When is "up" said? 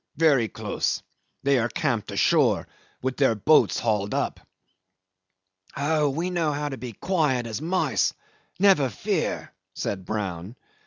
4.15-4.39